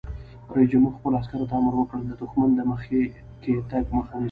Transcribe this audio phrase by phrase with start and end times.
[0.55, 2.99] رئیس جمهور خپلو عسکرو ته امر وکړ؛ د دښمن د مخکې
[3.71, 4.19] تګ مخه ونیسئ!